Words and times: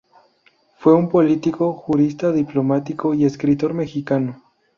Fue 0.79 0.95
un 0.95 1.09
político, 1.09 1.73
jurista, 1.73 2.31
diplomático 2.31 3.13
y 3.13 3.23
escritor 3.25 3.75
mexicano. 3.75 4.41